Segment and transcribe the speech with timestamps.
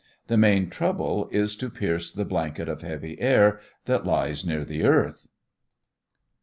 [0.25, 4.83] The main trouble is to pierce the blanket of heavy air that lies near the
[4.83, 5.27] earth.